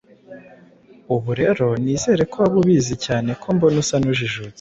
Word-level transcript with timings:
Ubu 1.15 1.31
rero 1.41 1.65
nizere 1.83 2.21
ko 2.31 2.35
waba 2.41 2.57
ubizi, 2.61 2.95
cyane 3.05 3.29
ko 3.41 3.47
mbona 3.55 3.77
usa 3.83 3.95
n’ujijutse. 4.01 4.49